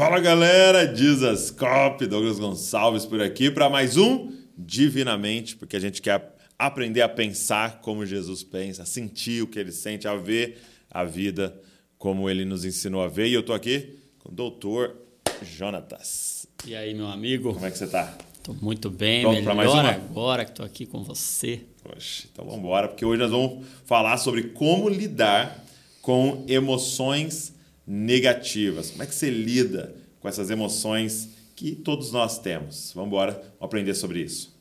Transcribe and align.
Fala 0.00 0.18
galera, 0.18 0.86
Dizascope, 0.86 2.06
Douglas 2.06 2.38
Gonçalves 2.38 3.04
por 3.04 3.20
aqui 3.20 3.50
para 3.50 3.68
mais 3.68 3.98
um 3.98 4.32
Divinamente, 4.56 5.54
porque 5.56 5.76
a 5.76 5.78
gente 5.78 6.00
quer 6.00 6.36
aprender 6.58 7.02
a 7.02 7.08
pensar 7.08 7.82
como 7.82 8.06
Jesus 8.06 8.42
pensa, 8.42 8.84
a 8.84 8.86
sentir 8.86 9.42
o 9.42 9.46
que 9.46 9.58
ele 9.58 9.70
sente, 9.70 10.08
a 10.08 10.14
ver 10.14 10.58
a 10.90 11.04
vida 11.04 11.54
como 11.98 12.30
ele 12.30 12.46
nos 12.46 12.64
ensinou 12.64 13.02
a 13.02 13.08
ver. 13.08 13.26
E 13.26 13.34
eu 13.34 13.42
tô 13.42 13.52
aqui 13.52 13.98
com 14.20 14.30
o 14.30 14.34
doutor 14.34 14.96
Jonatas. 15.42 16.46
E 16.66 16.74
aí, 16.74 16.94
meu 16.94 17.08
amigo? 17.08 17.52
Como 17.52 17.66
é 17.66 17.70
que 17.70 17.76
você 17.76 17.86
tá? 17.86 18.16
Tô 18.42 18.54
muito 18.54 18.88
bem, 18.88 19.20
Pronto 19.20 19.36
melhor 19.36 19.54
mais 19.54 19.70
uma? 19.70 19.90
agora 19.90 20.46
que 20.46 20.52
tô 20.52 20.62
aqui 20.62 20.86
com 20.86 21.04
você. 21.04 21.60
Poxa, 21.84 22.26
então 22.32 22.46
vamos 22.46 22.60
embora, 22.60 22.88
porque 22.88 23.04
hoje 23.04 23.20
nós 23.20 23.30
vamos 23.30 23.66
falar 23.84 24.16
sobre 24.16 24.44
como 24.44 24.88
lidar 24.88 25.62
com 26.00 26.42
emoções 26.48 27.59
negativas. 27.90 28.92
Como 28.92 29.02
é 29.02 29.06
que 29.06 29.12
você 29.12 29.28
lida 29.28 29.92
com 30.20 30.28
essas 30.28 30.48
emoções 30.48 31.30
que 31.56 31.74
todos 31.74 32.12
nós 32.12 32.38
temos? 32.38 32.92
Vamos 32.94 33.08
embora, 33.08 33.42
aprender 33.60 33.94
sobre 33.94 34.20
isso. 34.20 34.56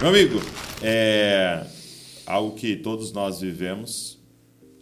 Meu 0.00 0.08
amigo, 0.08 0.42
é 0.82 1.64
algo 2.26 2.56
que 2.56 2.74
todos 2.74 3.12
nós 3.12 3.40
vivemos, 3.40 4.18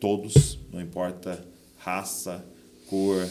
todos, 0.00 0.58
não 0.72 0.80
importa 0.80 1.46
raça, 1.76 2.42
cor, 2.86 3.28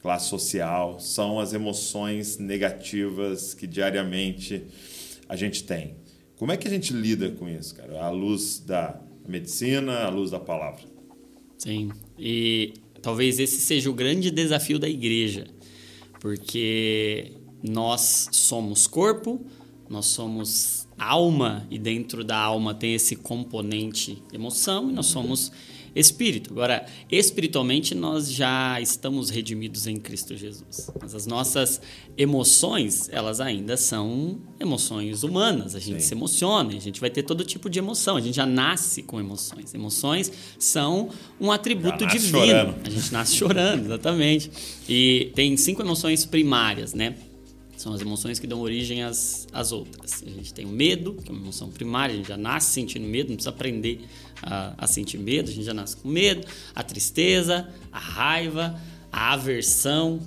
classe 0.00 0.30
social, 0.30 0.98
são 1.00 1.38
as 1.38 1.52
emoções 1.52 2.38
negativas 2.38 3.52
que 3.52 3.66
diariamente 3.66 4.64
a 5.28 5.36
gente 5.36 5.64
tem. 5.64 5.96
Como 6.36 6.52
é 6.52 6.56
que 6.56 6.66
a 6.66 6.70
gente 6.70 6.92
lida 6.92 7.30
com 7.30 7.48
isso, 7.48 7.74
cara? 7.74 8.00
À 8.00 8.10
luz 8.10 8.60
da 8.60 9.00
medicina, 9.26 10.04
à 10.04 10.08
luz 10.08 10.30
da 10.30 10.38
palavra. 10.38 10.82
Sim. 11.58 11.90
E 12.18 12.74
talvez 13.02 13.38
esse 13.38 13.60
seja 13.60 13.90
o 13.90 13.94
grande 13.94 14.30
desafio 14.30 14.78
da 14.78 14.88
igreja, 14.88 15.46
porque 16.20 17.32
nós 17.62 18.28
somos 18.32 18.86
corpo, 18.86 19.44
nós 19.88 20.06
somos 20.06 20.86
alma 20.98 21.66
e 21.70 21.78
dentro 21.78 22.24
da 22.24 22.36
alma 22.36 22.74
tem 22.74 22.94
esse 22.94 23.16
componente 23.16 24.22
emoção 24.32 24.90
e 24.90 24.92
nós 24.92 25.06
somos 25.06 25.52
espírito. 25.98 26.52
Agora, 26.52 26.86
espiritualmente 27.10 27.94
nós 27.94 28.30
já 28.30 28.80
estamos 28.80 29.30
redimidos 29.30 29.86
em 29.86 29.96
Cristo 29.96 30.36
Jesus. 30.36 30.90
Mas 31.00 31.14
as 31.14 31.26
nossas 31.26 31.80
emoções, 32.16 33.08
elas 33.12 33.40
ainda 33.40 33.76
são 33.76 34.38
emoções 34.58 35.22
humanas. 35.22 35.74
A 35.74 35.80
gente 35.80 36.02
Sim. 36.02 36.08
se 36.08 36.14
emociona, 36.14 36.70
a 36.76 36.80
gente 36.80 37.00
vai 37.00 37.10
ter 37.10 37.22
todo 37.22 37.44
tipo 37.44 37.68
de 37.68 37.78
emoção. 37.78 38.16
A 38.16 38.20
gente 38.20 38.34
já 38.36 38.46
nasce 38.46 39.02
com 39.02 39.18
emoções. 39.18 39.74
Emoções 39.74 40.32
são 40.58 41.10
um 41.40 41.50
atributo 41.50 42.06
divino. 42.06 42.38
chorando. 42.38 42.74
A 42.84 42.90
gente 42.90 43.12
nasce 43.12 43.36
chorando, 43.36 43.84
exatamente. 43.86 44.50
E 44.88 45.30
tem 45.34 45.56
cinco 45.56 45.82
emoções 45.82 46.24
primárias, 46.24 46.94
né? 46.94 47.14
São 47.78 47.92
as 47.94 48.00
emoções 48.00 48.40
que 48.40 48.46
dão 48.46 48.60
origem 48.60 49.04
às, 49.04 49.46
às 49.52 49.70
outras. 49.70 50.22
A 50.26 50.28
gente 50.28 50.52
tem 50.52 50.66
o 50.66 50.68
medo, 50.68 51.14
que 51.14 51.30
é 51.30 51.32
uma 51.32 51.40
emoção 51.40 51.70
primária, 51.70 52.12
a 52.12 52.16
gente 52.16 52.26
já 52.28 52.36
nasce 52.36 52.72
sentindo 52.72 53.06
medo, 53.06 53.28
não 53.28 53.36
precisa 53.36 53.50
aprender 53.50 54.00
a, 54.42 54.74
a 54.76 54.86
sentir 54.88 55.16
medo, 55.16 55.48
a 55.48 55.52
gente 55.52 55.64
já 55.64 55.72
nasce 55.72 55.96
com 55.96 56.08
medo. 56.08 56.44
A 56.74 56.82
tristeza, 56.82 57.68
a 57.92 57.98
raiva, 58.00 58.78
a 59.12 59.32
aversão, 59.32 60.20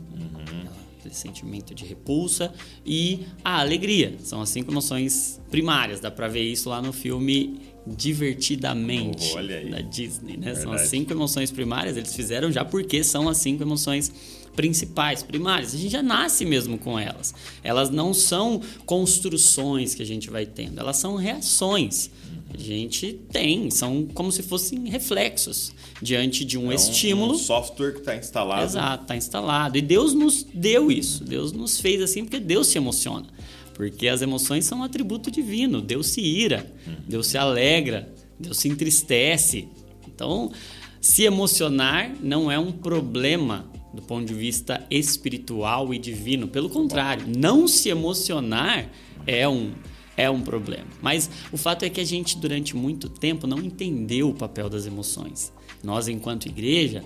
aquele 0.97 1.13
sentimento 1.13 1.75
de 1.75 1.83
repulsa, 1.83 2.53
e 2.85 3.25
a 3.43 3.59
alegria. 3.59 4.15
São 4.23 4.41
as 4.41 4.49
cinco 4.49 4.71
emoções 4.71 5.41
primárias. 5.51 5.99
Dá 5.99 6.09
pra 6.09 6.29
ver 6.29 6.43
isso 6.43 6.69
lá 6.69 6.81
no 6.81 6.93
filme 6.93 7.59
Divertidamente, 7.85 9.33
Oh, 9.35 9.71
da 9.71 9.81
Disney, 9.81 10.37
né? 10.37 10.53
São 10.53 10.71
as 10.71 10.87
cinco 10.87 11.11
emoções 11.11 11.49
primárias, 11.49 11.97
eles 11.97 12.15
fizeram 12.15 12.51
já 12.51 12.63
porque 12.63 13.03
são 13.03 13.27
as 13.27 13.37
cinco 13.37 13.63
emoções 13.63 14.11
principais, 14.55 15.23
primárias. 15.23 15.73
A 15.73 15.77
gente 15.77 15.91
já 15.91 16.03
nasce 16.03 16.45
mesmo 16.45 16.77
com 16.77 16.97
elas. 16.97 17.33
Elas 17.63 17.89
não 17.89 18.13
são 18.13 18.61
construções 18.85 19.95
que 19.95 20.01
a 20.01 20.05
gente 20.05 20.29
vai 20.29 20.45
tendo, 20.45 20.79
elas 20.79 20.97
são 20.97 21.15
reações. 21.15 22.09
A 22.53 22.57
gente 22.57 23.13
tem, 23.31 23.71
são 23.71 24.05
como 24.13 24.29
se 24.31 24.43
fossem 24.43 24.89
reflexos 24.89 25.71
diante 26.01 26.43
de 26.43 26.57
um 26.57 26.69
É 26.69 26.75
estímulo. 26.75 27.35
Um 27.35 27.37
software 27.37 27.93
que 27.93 27.99
está 27.99 28.15
instalado. 28.15 28.63
Exato, 28.63 29.03
está 29.03 29.15
instalado. 29.15 29.77
E 29.77 29.81
Deus 29.81 30.13
nos 30.13 30.43
deu 30.53 30.91
isso. 30.91 31.23
Deus 31.23 31.53
nos 31.53 31.79
fez 31.79 32.01
assim 32.01 32.25
porque 32.25 32.39
Deus 32.39 32.67
se 32.67 32.77
emociona. 32.77 33.27
Porque 33.73 34.07
as 34.09 34.21
emoções 34.21 34.65
são 34.65 34.79
um 34.79 34.83
atributo 34.83 35.31
divino. 35.31 35.81
Deus 35.81 36.07
se 36.07 36.21
ira, 36.21 36.69
Deus 37.07 37.27
se 37.27 37.37
alegra, 37.37 38.13
Deus 38.37 38.57
se 38.57 38.67
entristece. 38.67 39.69
Então, 40.05 40.51
se 40.99 41.23
emocionar 41.23 42.13
não 42.21 42.51
é 42.51 42.59
um 42.59 42.71
problema 42.71 43.70
do 43.93 44.01
ponto 44.01 44.25
de 44.25 44.33
vista 44.33 44.85
espiritual 44.89 45.93
e 45.93 45.99
divino. 45.99 46.47
Pelo 46.47 46.69
contrário, 46.69 47.25
não 47.27 47.67
se 47.67 47.89
emocionar 47.89 48.89
é 49.25 49.47
um 49.47 49.71
é 50.17 50.29
um 50.29 50.41
problema. 50.41 50.87
Mas 51.01 51.29
o 51.51 51.57
fato 51.57 51.83
é 51.83 51.89
que 51.89 51.99
a 51.99 52.03
gente 52.03 52.37
durante 52.37 52.75
muito 52.75 53.09
tempo 53.09 53.47
não 53.47 53.59
entendeu 53.59 54.29
o 54.29 54.33
papel 54.33 54.69
das 54.69 54.85
emoções. 54.85 55.51
Nós, 55.83 56.07
enquanto 56.07 56.45
igreja, 56.47 57.03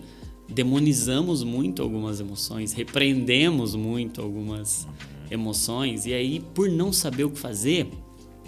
demonizamos 0.49 1.43
muito 1.43 1.81
algumas 1.81 2.19
emoções, 2.19 2.73
repreendemos 2.73 3.75
muito 3.75 4.21
algumas 4.21 4.87
emoções, 5.29 6.05
e 6.05 6.13
aí, 6.13 6.39
por 6.53 6.69
não 6.69 6.91
saber 6.91 7.23
o 7.23 7.31
que 7.31 7.39
fazer, 7.39 7.89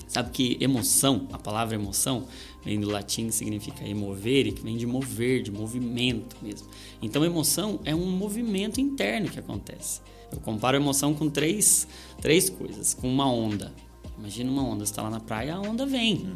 sabe 0.08 0.32
que 0.32 0.58
emoção, 0.60 1.28
a 1.32 1.38
palavra 1.38 1.76
emoção, 1.76 2.26
vem 2.68 2.82
do 2.82 2.90
latim, 2.90 3.32
significa 3.32 3.88
emover, 3.88 4.52
que 4.52 4.62
vem 4.62 4.76
de 4.76 4.86
mover, 4.86 5.42
de 5.42 5.50
movimento 5.50 6.36
mesmo. 6.42 6.68
Então, 7.02 7.24
emoção 7.24 7.80
é 7.86 7.96
um 7.96 8.06
movimento 8.06 8.82
interno 8.82 9.30
que 9.30 9.40
acontece. 9.40 10.02
Eu 10.30 10.42
comparo 10.42 10.76
emoção 10.76 11.14
com 11.14 11.30
três, 11.30 11.88
três 12.20 12.50
coisas, 12.50 12.94
com 12.94 13.10
uma 13.10 13.32
onda. 13.32 13.74
Imagina 14.20 14.52
uma 14.52 14.64
onda, 14.64 14.86
você 14.86 14.92
está 14.92 15.02
lá 15.02 15.10
na 15.10 15.22
praia, 15.22 15.56
a 15.56 15.62
onda 15.62 15.86
vem. 15.86 16.30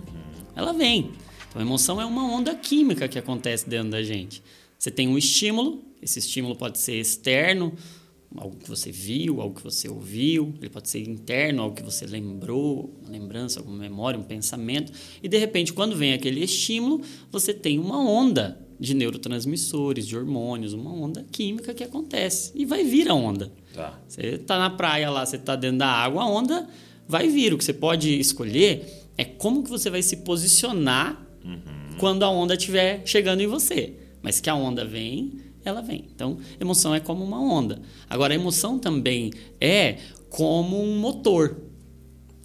Ela 0.56 0.72
vem. 0.72 1.12
Então, 1.50 1.62
a 1.62 1.66
emoção 1.66 2.00
é 2.00 2.06
uma 2.06 2.24
onda 2.24 2.56
química 2.56 3.10
que 3.10 3.20
acontece 3.20 3.68
dentro 3.68 3.90
da 3.92 4.02
gente. 4.02 4.42
Você 4.80 4.90
tem 4.90 5.10
um 5.10 5.18
estímulo, 5.18 5.84
esse 6.02 6.20
estímulo 6.20 6.56
pode 6.56 6.80
ser 6.80 6.96
externo, 6.96 7.74
algo 8.38 8.56
que 8.56 8.70
você 8.70 8.92
viu, 8.92 9.42
algo 9.42 9.56
que 9.56 9.64
você 9.64 9.90
ouviu, 9.90 10.54
ele 10.60 10.70
pode 10.70 10.90
ser 10.90 11.08
interno, 11.08 11.62
algo 11.64 11.76
que 11.76 11.84
você 11.84 12.06
lembrou, 12.06 12.94
uma 13.02 13.12
lembrança, 13.12 13.60
alguma 13.60 13.78
memória, 13.78 14.20
um 14.20 14.24
pensamento, 14.24 14.92
e 15.22 15.28
de 15.28 15.38
repente, 15.38 15.74
quando 15.74 15.96
vem 15.96 16.14
aquele 16.14 16.44
estímulo, 16.44 17.02
você 17.32 17.54
tem 17.54 17.78
uma 17.78 18.00
onda 18.00 18.60
de 18.80 18.94
neurotransmissores, 18.96 20.08
de 20.08 20.18
hormônios, 20.18 20.74
uma 20.74 20.92
onda 20.92 21.24
química 21.32 21.74
que 21.74 21.84
acontece 21.84 22.52
e 22.56 22.66
vai 22.66 22.84
vir 22.84 23.10
a 23.10 23.14
onda. 23.14 23.52
Tá. 23.74 24.00
Você 24.08 24.22
está 24.22 24.58
na 24.58 24.72
praia 24.72 25.10
lá, 25.10 25.26
você 25.26 25.36
está 25.36 25.56
dentro 25.56 25.78
da 25.78 25.88
água, 25.88 26.24
a 26.24 26.28
onda 26.28 26.68
vai 27.08 27.28
vir. 27.28 27.54
O 27.54 27.58
que 27.58 27.64
você 27.64 27.74
pode 27.74 28.20
escolher 28.20 29.06
é 29.18 29.24
como 29.24 29.64
que 29.64 29.70
você 29.70 29.90
vai 29.90 30.02
se 30.02 30.18
posicionar 30.18 31.28
quando 32.00 32.24
a 32.24 32.30
onda 32.30 32.56
estiver 32.56 33.04
chegando 33.06 33.42
em 33.42 33.48
você. 33.48 33.94
Mas 34.24 34.40
que 34.40 34.50
a 34.50 34.56
onda 34.56 34.84
vem, 34.84 35.34
ela 35.64 35.82
vem. 35.82 36.06
Então, 36.14 36.38
emoção 36.60 36.94
é 36.94 37.00
como 37.00 37.24
uma 37.24 37.40
onda. 37.40 37.82
Agora, 38.10 38.34
a 38.34 38.36
emoção 38.36 38.80
também 38.80 39.32
é 39.60 39.98
como 40.30 40.82
um 40.82 41.00
motor. 41.00 41.58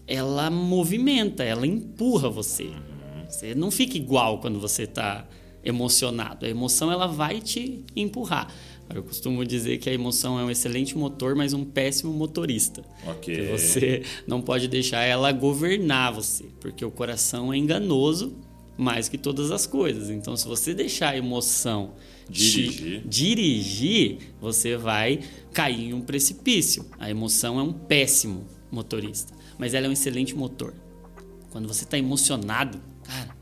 Ela 0.06 0.50
movimenta, 0.50 1.42
ela 1.42 1.66
empurra 1.66 2.28
você. 2.28 2.70
Você 3.28 3.54
não 3.54 3.70
fica 3.70 3.96
igual 3.96 4.40
quando 4.40 4.60
você 4.60 4.84
está 4.84 5.26
emocionado. 5.64 6.46
A 6.46 6.48
emoção 6.48 6.92
ela 6.92 7.06
vai 7.06 7.40
te 7.40 7.84
empurrar. 7.94 8.48
Eu 8.94 9.02
costumo 9.02 9.44
dizer 9.44 9.78
que 9.78 9.90
a 9.90 9.92
emoção 9.92 10.38
é 10.38 10.44
um 10.44 10.50
excelente 10.50 10.96
motor, 10.96 11.34
mas 11.34 11.52
um 11.52 11.64
péssimo 11.64 12.12
motorista. 12.12 12.84
Ok. 13.04 13.34
Que 13.34 13.42
você 13.50 14.02
não 14.26 14.40
pode 14.40 14.68
deixar 14.68 15.02
ela 15.02 15.32
governar 15.32 16.12
você, 16.12 16.44
porque 16.60 16.84
o 16.84 16.90
coração 16.90 17.52
é 17.52 17.56
enganoso 17.56 18.36
mais 18.76 19.08
que 19.08 19.16
todas 19.18 19.50
as 19.50 19.66
coisas. 19.66 20.10
Então, 20.10 20.36
se 20.36 20.46
você 20.46 20.74
deixar 20.74 21.10
a 21.10 21.16
emoção 21.16 21.94
te 22.30 22.62
Dirigir. 22.62 23.02
dirigir, 23.06 24.18
você 24.40 24.76
vai 24.76 25.20
cair 25.52 25.88
em 25.90 25.94
um 25.94 26.00
precipício. 26.00 26.84
A 26.98 27.08
emoção 27.08 27.58
é 27.58 27.62
um 27.62 27.72
péssimo 27.72 28.46
motorista, 28.70 29.32
mas 29.58 29.74
ela 29.74 29.86
é 29.86 29.88
um 29.88 29.92
excelente 29.92 30.34
motor. 30.34 30.74
Quando 31.50 31.68
você 31.68 31.84
está 31.84 31.96
emocionado, 31.96 32.80
cara, 33.04 33.34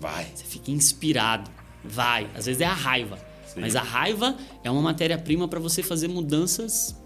Vai. 0.00 0.26
você 0.34 0.44
fica 0.44 0.70
inspirado. 0.70 1.50
Vai. 1.84 2.28
Às 2.34 2.46
vezes 2.46 2.60
é 2.60 2.66
a 2.66 2.74
raiva. 2.74 3.18
Sim. 3.46 3.60
Mas 3.60 3.76
a 3.76 3.82
raiva 3.82 4.36
é 4.64 4.70
uma 4.70 4.82
matéria-prima 4.82 5.46
para 5.46 5.60
você 5.60 5.82
fazer 5.82 6.08
mudanças 6.08 6.96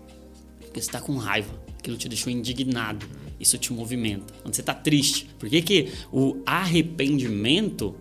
porque 0.76 0.82
você 0.82 0.88
está 0.88 1.00
com 1.00 1.16
raiva. 1.16 1.54
Aquilo 1.78 1.96
te 1.96 2.08
deixou 2.08 2.30
indignado. 2.30 3.06
Isso 3.38 3.58
te 3.58 3.72
movimenta. 3.72 4.32
Quando 4.42 4.54
você 4.54 4.60
está 4.62 4.74
triste. 4.74 5.28
Por 5.38 5.48
que, 5.48 5.62
que 5.62 5.88
o 6.12 6.42
arrependimento 6.46 7.94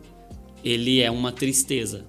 ele 0.63 1.01
é 1.01 1.11
uma 1.11 1.31
tristeza? 1.31 2.05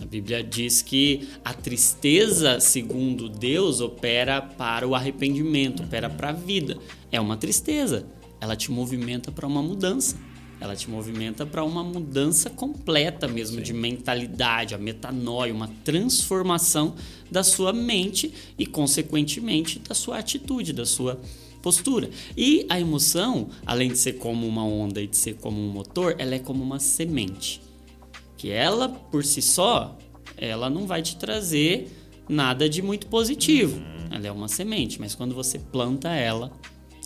A 0.00 0.06
Bíblia 0.06 0.44
diz 0.44 0.80
que 0.80 1.28
a 1.44 1.52
tristeza, 1.52 2.60
segundo 2.60 3.28
Deus, 3.28 3.80
opera 3.80 4.40
para 4.40 4.86
o 4.86 4.94
arrependimento, 4.94 5.82
opera 5.82 6.08
para 6.08 6.28
a 6.28 6.32
vida. 6.32 6.78
É 7.10 7.20
uma 7.20 7.36
tristeza. 7.36 8.06
Ela 8.40 8.54
te 8.54 8.70
movimenta 8.70 9.32
para 9.32 9.46
uma 9.46 9.62
mudança. 9.62 10.16
ela 10.60 10.74
te 10.74 10.90
movimenta 10.90 11.46
para 11.46 11.62
uma 11.62 11.84
mudança 11.84 12.50
completa 12.50 13.28
mesmo 13.28 13.58
Sim. 13.58 13.62
de 13.62 13.72
mentalidade, 13.72 14.74
a 14.74 14.78
metanoia, 14.78 15.54
uma 15.54 15.68
transformação 15.84 16.96
da 17.30 17.44
sua 17.44 17.72
mente 17.72 18.32
e, 18.58 18.66
consequentemente, 18.66 19.78
da 19.78 19.94
sua 19.94 20.18
atitude, 20.18 20.72
da 20.72 20.84
sua 20.84 21.20
postura. 21.68 22.08
E 22.34 22.64
a 22.70 22.80
emoção, 22.80 23.50
além 23.66 23.90
de 23.90 23.98
ser 23.98 24.14
como 24.14 24.46
uma 24.46 24.64
onda 24.64 25.02
e 25.02 25.06
de 25.06 25.18
ser 25.18 25.34
como 25.34 25.60
um 25.60 25.68
motor, 25.68 26.14
ela 26.18 26.34
é 26.34 26.38
como 26.38 26.64
uma 26.64 26.78
semente. 26.78 27.60
Que 28.38 28.50
ela, 28.50 28.88
por 28.88 29.22
si 29.22 29.42
só, 29.42 29.98
ela 30.38 30.70
não 30.70 30.86
vai 30.86 31.02
te 31.02 31.16
trazer 31.16 31.90
nada 32.26 32.70
de 32.70 32.80
muito 32.80 33.06
positivo. 33.08 33.82
Ela 34.10 34.28
é 34.28 34.32
uma 34.32 34.48
semente, 34.48 34.98
mas 34.98 35.14
quando 35.14 35.34
você 35.34 35.58
planta 35.58 36.08
ela 36.08 36.50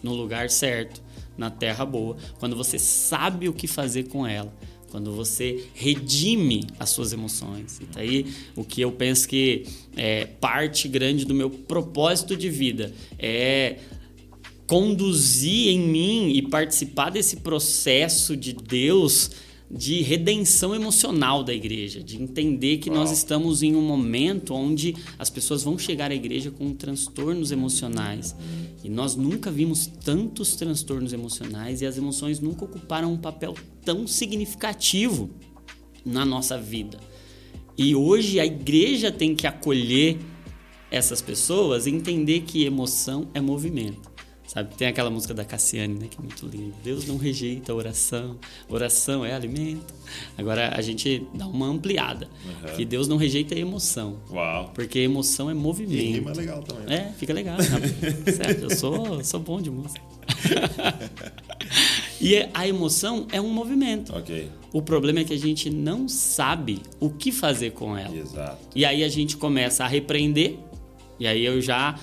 no 0.00 0.14
lugar 0.14 0.48
certo, 0.48 1.02
na 1.36 1.50
terra 1.50 1.84
boa, 1.84 2.16
quando 2.38 2.54
você 2.54 2.78
sabe 2.78 3.48
o 3.48 3.52
que 3.52 3.66
fazer 3.66 4.04
com 4.04 4.24
ela, 4.24 4.54
quando 4.92 5.12
você 5.12 5.66
redime 5.74 6.68
as 6.78 6.90
suas 6.90 7.12
emoções. 7.12 7.80
E 7.80 7.86
daí 7.86 8.26
o 8.54 8.62
que 8.62 8.80
eu 8.80 8.92
penso 8.92 9.26
que 9.26 9.64
é 9.96 10.26
parte 10.26 10.86
grande 10.86 11.24
do 11.24 11.34
meu 11.34 11.50
propósito 11.50 12.36
de 12.36 12.48
vida 12.48 12.94
é 13.18 13.80
conduzir 14.72 15.68
em 15.68 15.80
mim 15.80 16.30
e 16.30 16.40
participar 16.40 17.10
desse 17.10 17.36
processo 17.36 18.34
de 18.34 18.54
Deus 18.54 19.32
de 19.70 20.00
redenção 20.00 20.74
emocional 20.74 21.44
da 21.44 21.52
igreja, 21.52 22.02
de 22.02 22.22
entender 22.22 22.78
que 22.78 22.88
nós 22.88 23.10
Uau. 23.10 23.12
estamos 23.12 23.62
em 23.62 23.76
um 23.76 23.82
momento 23.82 24.54
onde 24.54 24.96
as 25.18 25.28
pessoas 25.28 25.62
vão 25.62 25.76
chegar 25.76 26.10
à 26.10 26.14
igreja 26.14 26.50
com 26.50 26.72
transtornos 26.72 27.52
emocionais. 27.52 28.34
E 28.82 28.88
nós 28.88 29.14
nunca 29.14 29.50
vimos 29.50 29.86
tantos 29.86 30.56
transtornos 30.56 31.12
emocionais 31.12 31.82
e 31.82 31.86
as 31.86 31.98
emoções 31.98 32.40
nunca 32.40 32.64
ocuparam 32.64 33.12
um 33.12 33.18
papel 33.18 33.52
tão 33.84 34.06
significativo 34.06 35.28
na 36.02 36.24
nossa 36.24 36.56
vida. 36.56 36.98
E 37.76 37.94
hoje 37.94 38.40
a 38.40 38.46
igreja 38.46 39.12
tem 39.12 39.34
que 39.34 39.46
acolher 39.46 40.18
essas 40.90 41.20
pessoas 41.20 41.86
e 41.86 41.90
entender 41.90 42.40
que 42.40 42.64
emoção 42.64 43.28
é 43.34 43.40
movimento. 43.40 44.11
Sabe, 44.52 44.74
tem 44.74 44.86
aquela 44.86 45.08
música 45.08 45.32
da 45.32 45.46
Cassiane, 45.46 45.94
né, 45.94 46.08
que 46.10 46.18
é 46.18 46.20
muito 46.20 46.46
linda. 46.46 46.74
Deus 46.84 47.06
não 47.06 47.16
rejeita 47.16 47.72
a 47.72 47.74
oração, 47.74 48.36
oração 48.68 49.24
é 49.24 49.32
alimento. 49.32 49.94
Agora 50.36 50.74
a 50.76 50.82
gente 50.82 51.26
dá 51.32 51.46
uma 51.46 51.66
ampliada, 51.66 52.28
Uhum. 52.44 52.76
que 52.76 52.84
Deus 52.84 53.08
não 53.08 53.16
rejeita 53.16 53.54
a 53.54 53.58
emoção, 53.58 54.18
Uau. 54.30 54.70
porque 54.74 54.98
emoção 54.98 55.48
é 55.48 55.52
E 55.52 55.56
movimento. 55.56 55.94
rima 56.14 56.32
legal 56.34 56.62
também. 56.62 56.84
né? 56.86 57.08
É, 57.08 57.18
fica 57.18 57.32
legal. 57.32 57.56
Sério, 57.62 58.64
eu 58.68 58.76
sou, 58.76 59.24
sou 59.24 59.40
bom 59.40 59.58
de 59.58 59.70
música. 59.70 60.02
e 62.20 62.46
a 62.52 62.68
emoção 62.68 63.26
é 63.32 63.40
um 63.40 63.48
movimento. 63.52 64.14
Ok. 64.14 64.50
O 64.72 64.82
problema 64.82 65.20
é 65.20 65.24
que 65.24 65.32
a 65.32 65.38
gente 65.38 65.70
não 65.70 66.06
sabe 66.08 66.82
o 67.00 67.10
que 67.10 67.32
fazer 67.32 67.70
com 67.72 67.96
ela. 67.96 68.14
Exato. 68.14 68.58
E 68.74 68.84
aí 68.84 69.02
a 69.02 69.08
gente 69.08 69.36
começa 69.36 69.84
a 69.84 69.88
repreender. 69.88 70.58
E 71.18 71.26
aí 71.26 71.44
eu 71.44 71.60
já 71.60 71.98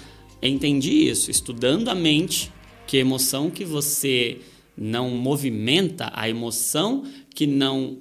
entendi 0.47 1.09
isso, 1.09 1.30
estudando 1.30 1.89
a 1.89 1.95
mente, 1.95 2.51
que 2.88 2.97
a 2.97 3.00
emoção 3.01 3.50
que 3.50 3.65
você 3.65 4.39
não 4.77 5.09
movimenta, 5.09 6.09
a 6.13 6.30
emoção 6.30 7.03
que 7.36 7.45
não 7.45 7.97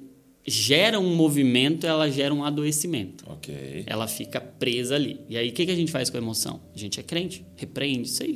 gera 0.49 0.99
um 0.99 1.15
movimento, 1.15 1.85
ela 1.85 2.09
gera 2.09 2.33
um 2.33 2.43
adoecimento. 2.43 3.23
Ok. 3.27 3.83
Ela 3.85 4.07
fica 4.07 4.41
presa 4.41 4.95
ali. 4.95 5.19
E 5.29 5.37
aí 5.37 5.49
o 5.49 5.53
que, 5.53 5.65
que 5.65 5.71
a 5.71 5.75
gente 5.75 5.91
faz 5.91 6.09
com 6.09 6.17
a 6.17 6.19
emoção? 6.19 6.61
A 6.73 6.77
gente 6.77 6.99
é 6.99 7.03
crente, 7.03 7.45
repreende 7.55 8.09
isso 8.09 8.23
aí. 8.23 8.35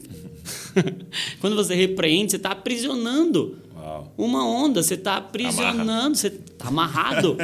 Quando 1.41 1.55
você 1.55 1.73
repreende, 1.73 2.31
você 2.31 2.37
está 2.37 2.51
aprisionando 2.51 3.57
Uau. 3.75 4.13
uma 4.17 4.45
onda, 4.47 4.83
você 4.83 4.93
está 4.93 5.17
aprisionando, 5.17 6.15
você 6.15 6.27
está 6.27 6.67
amarrado, 6.67 7.37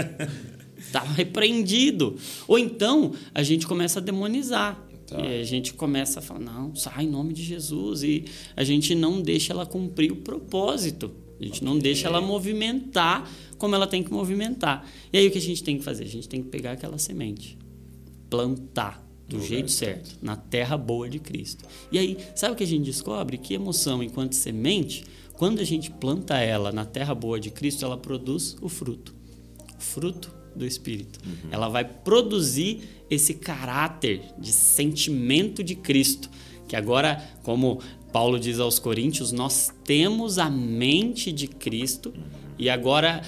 está 0.77 1.01
repreendido. 1.15 2.15
Ou 2.47 2.59
então 2.59 3.13
a 3.33 3.41
gente 3.41 3.65
começa 3.65 4.00
a 4.00 4.01
demonizar. 4.01 4.88
Tá. 5.09 5.19
E 5.19 5.41
a 5.41 5.44
gente 5.44 5.73
começa 5.73 6.19
a 6.19 6.21
falar, 6.21 6.39
não, 6.39 6.75
sai 6.75 7.06
em 7.06 7.09
nome 7.09 7.33
de 7.33 7.44
Jesus. 7.44 8.03
E 8.03 8.25
a 8.56 8.63
gente 8.63 8.94
não 8.95 9.21
deixa 9.21 9.53
ela 9.53 9.65
cumprir 9.65 10.11
o 10.11 10.17
propósito. 10.17 11.11
A 11.39 11.44
gente 11.44 11.63
não 11.63 11.79
deixa 11.79 12.07
ela 12.07 12.19
movimentar 12.19 13.29
como 13.57 13.73
ela 13.73 13.88
tem 13.88 14.03
que 14.03 14.11
movimentar. 14.11 14.85
E 15.11 15.17
aí 15.17 15.27
o 15.27 15.31
que 15.31 15.38
a 15.38 15.41
gente 15.41 15.63
tem 15.63 15.77
que 15.77 15.83
fazer? 15.83 16.03
A 16.03 16.07
gente 16.07 16.27
tem 16.27 16.41
que 16.44 16.50
pegar 16.50 16.73
aquela 16.73 16.97
semente, 16.97 17.57
plantar 18.29 19.06
do 19.27 19.38
No 19.38 19.44
jeito 19.44 19.65
lugar 19.65 19.69
certo, 19.69 20.17
na 20.21 20.35
terra 20.35 20.77
boa 20.77 21.07
de 21.09 21.19
Cristo. 21.19 21.63
E 21.91 22.00
aí, 22.00 22.17
sabe 22.35 22.53
o 22.53 22.56
que 22.56 22.63
a 22.63 22.67
gente 22.67 22.83
descobre? 22.83 23.38
Que 23.38 23.53
emoção, 23.53 24.01
enquanto 24.01 24.33
semente, 24.33 25.06
quando 25.33 25.59
a 25.59 25.63
gente 25.63 25.91
planta 25.91 26.38
ela 26.38 26.71
na 26.71 26.83
terra 26.83 27.13
boa 27.13 27.39
de 27.39 27.51
Cristo, 27.51 27.85
ela 27.85 27.97
produz 27.97 28.57
o 28.61 28.67
fruto. 28.67 29.15
O 29.77 29.81
fruto 29.81 30.38
do 30.56 30.66
Espírito. 30.66 31.19
Ela 31.51 31.69
vai 31.69 31.84
produzir 31.86 32.81
esse 33.10 33.34
caráter 33.34 34.22
de 34.38 34.51
sentimento 34.51 35.63
de 35.63 35.75
Cristo. 35.75 36.30
Que 36.68 36.75
agora, 36.75 37.24
como 37.42 37.81
Paulo 38.12 38.40
diz 38.40 38.60
aos 38.60 38.80
Coríntios, 38.80 39.31
nós 39.31 39.72
temos 39.84 40.38
a 40.38 40.50
mente 40.50 41.31
de 41.31 41.48
Cristo. 41.48 42.13
E 42.57 42.69
agora, 42.69 43.22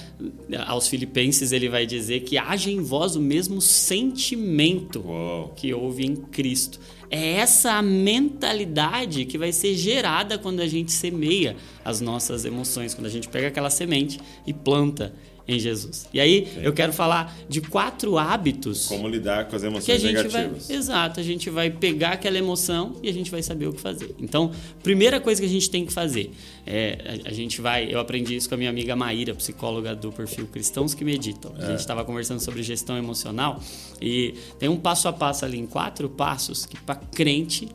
aos 0.68 0.88
Filipenses, 0.88 1.52
ele 1.52 1.70
vai 1.70 1.86
dizer 1.86 2.22
que 2.22 2.38
haja 2.38 2.70
em 2.70 2.82
vós 2.82 3.16
o 3.16 3.22
mesmo 3.22 3.62
sentimento 3.62 5.02
Uau. 5.06 5.54
que 5.56 5.74
houve 5.74 6.06
em 6.06 6.16
Cristo. 6.16 6.80
É 7.12 7.34
essa 7.34 7.74
a 7.74 7.82
mentalidade 7.82 9.26
que 9.26 9.38
vai 9.38 9.52
ser 9.52 9.76
gerada 9.76 10.38
quando 10.38 10.62
a 10.62 10.68
gente 10.68 10.92
semeia 10.94 11.58
as 11.84 12.00
nossas 12.00 12.46
emoções, 12.46 12.94
quando 12.94 13.08
a 13.08 13.10
gente 13.10 13.28
pega 13.28 13.50
aquela 13.50 13.70
semente 13.70 14.18
e 14.48 14.54
planta 14.54 15.14
em 15.48 15.60
Jesus. 15.60 16.08
E 16.14 16.20
aí 16.20 16.48
eu 16.62 16.74
quero 16.74 16.94
falar 16.94 17.36
de 17.50 17.62
quatro 17.62 18.18
hábitos 18.18 18.88
Como 18.88 19.08
lidar 19.08 19.48
com 19.48 19.56
as 19.56 19.64
emoções 19.64 20.02
gente 20.02 20.28
vai, 20.28 20.44
negativas. 20.44 20.70
exato, 20.70 21.20
a 21.20 21.24
gente 21.24 21.50
vai 21.50 21.70
pegar 21.70 22.12
aquela 22.12 22.38
emoção 22.38 22.96
e 23.02 23.10
a 23.10 23.14
gente 23.14 23.30
vai 23.30 23.42
saber 23.44 23.68
o 23.68 23.74
que 23.74 23.82
fazer. 23.82 24.16
Então, 24.20 24.52
primeira 24.84 25.20
coisa 25.20 25.42
que 25.42 25.48
a 25.48 25.50
gente 25.50 25.70
tem 25.70 25.86
que 25.86 25.92
fazer 25.92 26.32
é 26.66 27.20
a, 27.26 27.30
a 27.30 27.34
gente 27.34 27.60
vai, 27.60 27.94
eu 27.94 28.00
aprendi 28.00 28.36
isso 28.36 28.48
com 28.48 28.56
a 28.56 28.58
minha 28.58 28.70
amiga 28.70 28.96
Maíra, 28.96 29.34
psicóloga 29.34 29.96
do 29.96 30.12
perfil 30.12 30.48
Cristãos 30.48 30.94
que 30.94 31.04
Meditam. 31.04 31.54
A 31.58 31.66
gente 31.66 31.80
estava 31.80 32.06
conversando 32.06 32.40
sobre 32.40 32.64
gestão 32.64 32.98
emocional 32.98 33.60
e 34.02 34.36
tem 34.60 34.70
um 34.70 34.78
passo 34.78 35.08
a 35.08 35.14
passo 35.14 35.44
ali 35.46 35.60
em 35.60 35.66
quatro 35.66 36.10
passos 36.10 36.66
que 36.66 36.80
para 36.80 37.01
crente 37.12 37.70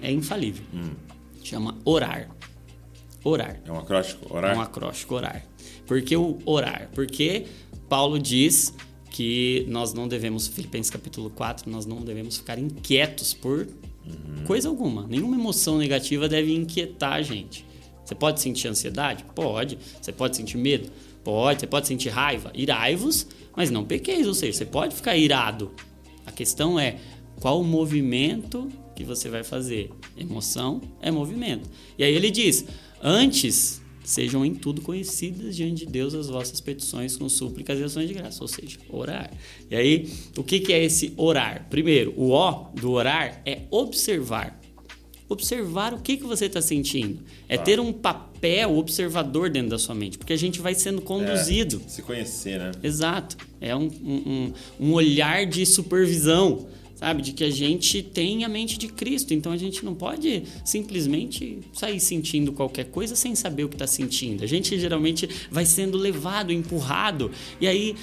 é 0.00 0.10
infalível. 0.10 0.64
Chama 1.42 1.78
orar. 1.84 2.30
Orar. 3.24 3.60
É 3.64 3.70
um 3.70 3.78
acróstico? 3.78 4.26
É 4.32 4.36
Orar? 4.36 4.56
um 4.56 4.60
acróstico 4.60 5.14
orar. 5.14 5.46
Por 5.86 6.02
que 6.02 6.16
o 6.16 6.38
orar? 6.44 6.90
Porque 6.94 7.46
Paulo 7.88 8.18
diz 8.18 8.74
que 9.10 9.64
nós 9.68 9.92
não 9.92 10.08
devemos, 10.08 10.48
Filipenses 10.48 10.90
capítulo 10.90 11.30
4, 11.30 11.70
nós 11.70 11.84
não 11.86 12.00
devemos 12.02 12.38
ficar 12.38 12.58
inquietos 12.58 13.34
por 13.34 13.68
coisa 14.46 14.68
alguma. 14.68 15.06
Nenhuma 15.06 15.36
emoção 15.36 15.78
negativa 15.78 16.28
deve 16.28 16.52
inquietar 16.54 17.14
a 17.14 17.22
gente. 17.22 17.64
Você 18.04 18.14
pode 18.14 18.40
sentir 18.40 18.66
ansiedade? 18.68 19.24
Pode. 19.34 19.78
Você 20.00 20.10
pode 20.10 20.36
sentir 20.36 20.56
medo? 20.56 20.90
Pode. 21.22 21.60
Você 21.60 21.66
pode 21.66 21.86
sentir 21.86 22.08
raiva? 22.08 22.50
Irai-vos, 22.54 23.26
mas 23.54 23.70
não 23.70 23.84
pequeis. 23.84 24.26
Ou 24.26 24.34
seja, 24.34 24.58
você 24.58 24.66
pode 24.66 24.94
ficar 24.94 25.16
irado. 25.16 25.70
A 26.26 26.32
questão 26.32 26.80
é 26.80 26.98
qual 27.42 27.60
o 27.60 27.64
movimento 27.64 28.68
que 28.96 29.04
você 29.04 29.28
vai 29.28 29.42
fazer. 29.42 29.90
Emoção 30.16 30.80
é 31.00 31.10
movimento. 31.10 31.68
E 31.98 32.04
aí 32.04 32.14
ele 32.14 32.30
diz: 32.30 32.64
antes 33.02 33.82
sejam 34.04 34.44
em 34.44 34.54
tudo 34.54 34.80
conhecidas 34.80 35.54
diante 35.56 35.84
de 35.86 35.92
Deus 35.92 36.12
as 36.14 36.26
vossas 36.28 36.60
petições 36.60 37.16
com 37.16 37.28
súplicas 37.28 37.78
e 37.78 37.84
ações 37.84 38.08
de 38.08 38.14
graça, 38.14 38.42
ou 38.42 38.48
seja, 38.48 38.78
orar. 38.88 39.30
E 39.70 39.76
aí, 39.76 40.08
o 40.36 40.42
que, 40.42 40.58
que 40.60 40.72
é 40.72 40.84
esse 40.84 41.12
orar? 41.16 41.66
Primeiro, 41.70 42.12
o 42.16 42.30
O 42.30 42.70
do 42.74 42.90
orar 42.92 43.40
é 43.46 43.60
observar. 43.70 44.58
Observar 45.28 45.94
o 45.94 45.98
que, 46.00 46.16
que 46.18 46.24
você 46.24 46.46
está 46.46 46.60
sentindo. 46.60 47.20
É 47.48 47.56
Tá. 47.56 47.62
ter 47.62 47.80
um 47.80 47.92
papel 47.92 48.76
observador 48.76 49.48
dentro 49.48 49.70
da 49.70 49.78
sua 49.78 49.94
mente, 49.94 50.18
porque 50.18 50.32
a 50.32 50.36
gente 50.36 50.60
vai 50.60 50.74
sendo 50.74 51.00
conduzido. 51.00 51.80
É, 51.86 51.88
se 51.88 52.02
conhecer, 52.02 52.58
né? 52.58 52.72
Exato. 52.82 53.36
É 53.60 53.74
um, 53.74 53.84
um, 54.04 54.12
um- 54.80 54.88
um 54.88 54.92
olhar 54.92 55.46
de 55.46 55.64
supervisão, 55.64 56.66
sabe? 57.02 57.20
De 57.20 57.32
que 57.32 57.42
a 57.42 57.50
gente 57.50 58.00
tem 58.00 58.44
a 58.44 58.48
mente 58.48 58.78
de 58.78 58.86
Cristo. 58.86 59.34
Então 59.34 59.50
a 59.50 59.56
gente 59.56 59.84
não 59.84 59.92
pode 59.92 60.44
simplesmente 60.64 61.58
sair 61.72 61.98
sentindo 61.98 62.52
qualquer 62.52 62.84
coisa 62.84 63.16
sem 63.16 63.34
saber 63.34 63.64
o 63.64 63.68
que 63.68 63.74
está 63.74 63.88
sentindo. 63.88 64.44
A 64.44 64.46
gente 64.46 64.78
geralmente 64.78 65.28
vai 65.50 65.66
sendo 65.66 65.98
levado, 65.98 66.52
empurrado. 66.52 67.32
E 67.60 67.66
aí 67.66 67.96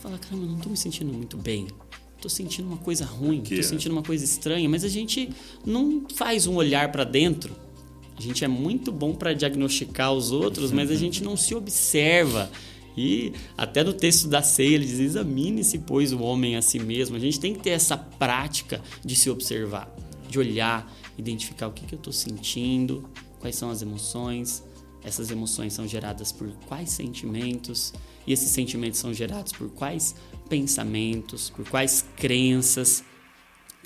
fala: 0.00 0.18
caramba, 0.18 0.46
não 0.46 0.56
estou 0.56 0.70
me 0.70 0.76
sentindo 0.78 1.12
muito 1.12 1.36
bem. 1.36 1.66
Tô 2.18 2.30
sentindo 2.30 2.66
uma 2.66 2.78
coisa 2.78 3.04
ruim, 3.04 3.42
tô 3.42 3.54
é? 3.54 3.62
sentindo 3.62 3.92
uma 3.92 4.02
coisa 4.02 4.24
estranha, 4.24 4.66
mas 4.70 4.84
a 4.84 4.88
gente 4.88 5.28
não 5.66 6.06
faz 6.14 6.46
um 6.46 6.54
olhar 6.54 6.90
para 6.90 7.04
dentro. 7.04 7.54
A 8.16 8.22
gente 8.22 8.42
é 8.42 8.48
muito 8.48 8.90
bom 8.90 9.14
para 9.14 9.34
diagnosticar 9.34 10.14
os 10.14 10.32
outros, 10.32 10.72
mas 10.72 10.90
a 10.90 10.94
gente 10.94 11.22
não 11.22 11.36
se 11.36 11.54
observa. 11.54 12.50
E 12.96 13.32
até 13.56 13.84
no 13.84 13.92
texto 13.92 14.26
da 14.26 14.42
ceia 14.42 14.74
ele 14.74 14.86
diz: 14.86 14.98
examine-se, 14.98 15.78
pois, 15.80 16.12
o 16.12 16.22
homem 16.22 16.56
a 16.56 16.62
si 16.62 16.78
mesmo. 16.78 17.16
A 17.16 17.18
gente 17.18 17.38
tem 17.38 17.52
que 17.52 17.60
ter 17.60 17.70
essa 17.70 17.96
prática 17.96 18.80
de 19.04 19.14
se 19.14 19.28
observar, 19.28 19.94
de 20.28 20.38
olhar, 20.38 20.90
identificar 21.18 21.68
o 21.68 21.72
que, 21.72 21.84
que 21.84 21.94
eu 21.94 21.98
estou 21.98 22.12
sentindo, 22.12 23.08
quais 23.38 23.56
são 23.56 23.70
as 23.70 23.82
emoções. 23.82 24.62
essas 25.04 25.30
emoções 25.30 25.72
são 25.72 25.86
geradas 25.86 26.32
por 26.32 26.48
quais 26.66 26.90
sentimentos, 26.90 27.92
e 28.26 28.32
esses 28.32 28.50
sentimentos 28.50 28.98
são 28.98 29.14
gerados 29.14 29.52
por 29.52 29.70
quais 29.70 30.16
pensamentos, 30.48 31.50
por 31.50 31.68
quais 31.68 32.04
crenças. 32.16 33.04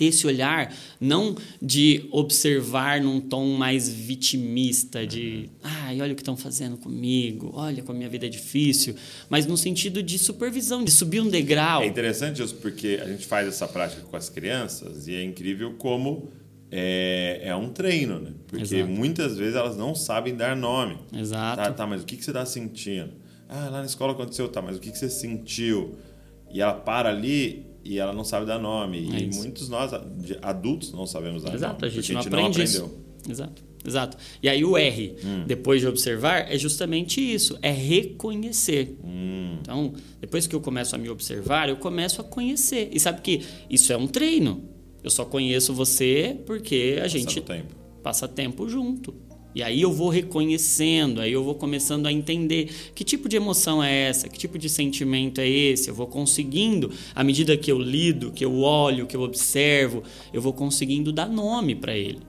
Ter 0.00 0.06
esse 0.06 0.26
olhar 0.26 0.74
não 0.98 1.36
de 1.60 2.08
observar 2.10 3.02
num 3.02 3.20
tom 3.20 3.48
mais 3.48 3.86
vitimista, 3.86 5.06
de 5.06 5.50
ai, 5.62 6.00
olha 6.00 6.14
o 6.14 6.16
que 6.16 6.22
estão 6.22 6.38
fazendo 6.38 6.78
comigo, 6.78 7.50
olha 7.52 7.82
como 7.82 7.96
a 7.96 7.98
minha 7.98 8.08
vida 8.08 8.24
é 8.24 8.28
difícil, 8.30 8.94
mas 9.28 9.44
no 9.44 9.58
sentido 9.58 10.02
de 10.02 10.18
supervisão, 10.18 10.82
de 10.82 10.90
subir 10.90 11.20
um 11.20 11.28
degrau. 11.28 11.82
É 11.82 11.86
interessante 11.86 12.42
isso 12.42 12.54
porque 12.54 12.98
a 13.02 13.06
gente 13.06 13.26
faz 13.26 13.46
essa 13.46 13.68
prática 13.68 14.00
com 14.00 14.16
as 14.16 14.30
crianças 14.30 15.06
e 15.06 15.14
é 15.14 15.22
incrível 15.22 15.74
como 15.74 16.30
é, 16.70 17.42
é 17.42 17.54
um 17.54 17.68
treino, 17.68 18.18
né? 18.18 18.32
Porque 18.46 18.76
Exato. 18.76 18.90
muitas 18.90 19.36
vezes 19.36 19.54
elas 19.54 19.76
não 19.76 19.94
sabem 19.94 20.34
dar 20.34 20.56
nome. 20.56 20.96
Exato. 21.14 21.62
Tá, 21.62 21.72
tá, 21.72 21.86
mas 21.86 22.00
o 22.02 22.06
que, 22.06 22.16
que 22.16 22.24
você 22.24 22.30
está 22.30 22.46
sentindo? 22.46 23.12
Ah, 23.46 23.68
lá 23.68 23.80
na 23.80 23.84
escola 23.84 24.14
aconteceu, 24.14 24.48
tá, 24.48 24.62
mas 24.62 24.78
o 24.78 24.80
que, 24.80 24.90
que 24.90 24.96
você 24.96 25.10
sentiu? 25.10 25.94
E 26.50 26.62
ela 26.62 26.72
para 26.72 27.10
ali 27.10 27.69
e 27.84 27.98
ela 27.98 28.12
não 28.12 28.24
sabe 28.24 28.46
dar 28.46 28.58
nome. 28.58 28.98
É 29.14 29.20
e 29.20 29.28
isso. 29.28 29.38
muitos 29.40 29.68
nós, 29.68 29.90
adultos, 30.42 30.92
não 30.92 31.06
sabemos 31.06 31.42
dar 31.42 31.54
Exato, 31.54 31.74
nome. 31.82 31.86
a 31.86 31.88
gente, 31.88 32.12
porque 32.14 32.30
não 32.30 32.38
a 32.38 32.42
gente 32.42 32.56
não 32.58 32.64
isso. 32.64 32.78
aprendeu. 32.84 33.00
Exato, 33.28 33.62
exato. 33.86 34.16
E 34.42 34.48
aí 34.48 34.64
o 34.64 34.76
R, 34.78 35.14
Hum. 35.24 35.44
depois 35.46 35.80
de 35.80 35.86
observar, 35.86 36.50
é 36.52 36.56
justamente 36.58 37.20
isso, 37.20 37.58
é 37.62 37.70
reconhecer. 37.70 38.96
Hum, 39.04 39.58
Então, 39.60 39.92
depois 40.20 40.46
que 40.46 40.54
eu 40.54 40.60
começo 40.60 40.94
a 40.94 40.98
me 40.98 41.08
observar, 41.10 41.68
eu 41.68 41.76
começo 41.76 42.20
a 42.20 42.24
conhecer. 42.24 42.88
E 42.92 42.98
sabe 42.98 43.20
que 43.20 43.42
isso 43.68 43.92
é 43.92 43.96
um 43.96 44.06
treino. 44.06 44.64
Eu 45.02 45.10
só 45.10 45.24
conheço 45.24 45.72
você 45.74 46.38
porque 46.46 46.98
a 47.02 47.08
gente 47.08 47.40
tempo. 47.40 47.74
passa 48.02 48.26
tempo 48.26 48.68
junto. 48.68 49.14
E 49.54 49.62
aí 49.62 49.80
eu 49.80 49.92
vou 49.92 50.08
reconhecendo, 50.08 51.20
aí 51.20 51.32
eu 51.32 51.42
vou 51.42 51.54
começando 51.54 52.06
a 52.06 52.12
entender 52.12 52.70
que 52.94 53.02
tipo 53.02 53.28
de 53.28 53.36
emoção 53.36 53.82
é 53.82 54.08
essa, 54.08 54.28
que 54.28 54.38
tipo 54.38 54.58
de 54.58 54.68
sentimento 54.68 55.40
é 55.40 55.48
esse. 55.48 55.88
Eu 55.88 55.94
vou 55.94 56.06
conseguindo, 56.06 56.90
à 57.14 57.24
medida 57.24 57.56
que 57.56 57.70
eu 57.70 57.78
lido, 57.78 58.30
que 58.30 58.44
eu 58.44 58.58
olho, 58.60 59.06
que 59.06 59.16
eu 59.16 59.22
observo, 59.22 60.02
eu 60.32 60.40
vou 60.40 60.52
conseguindo 60.52 61.12
dar 61.12 61.28
nome 61.28 61.74
para 61.74 61.96
ele. 61.96 62.20